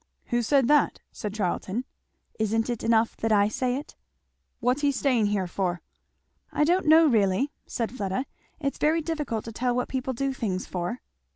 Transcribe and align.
'""Who 0.31 0.41
said 0.41 0.67
that?" 0.67 0.99
said 1.11 1.35
Charlton. 1.35 1.85
"Isn't 2.39 2.71
it 2.71 2.83
enough 2.83 3.15
that 3.17 3.31
I 3.31 3.47
say 3.47 3.75
it?" 3.75 3.95
"What's 4.59 4.81
he 4.81 4.91
staying 4.91 5.27
here 5.27 5.45
for?" 5.45 5.83
"I 6.51 6.63
don't 6.63 6.87
know 6.87 7.05
really," 7.05 7.51
said 7.67 7.91
Fleda. 7.91 8.25
"It's 8.59 8.79
very 8.79 9.03
difficult 9.03 9.45
to 9.45 9.51
tell 9.51 9.75
what 9.75 9.89
people 9.89 10.13
do 10.13 10.33
things 10.33 10.65
for." 10.65 11.01